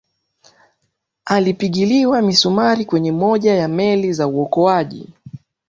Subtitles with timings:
[1.25, 5.13] alipigiliwa misumari kwenye moja ya meli za uokoaji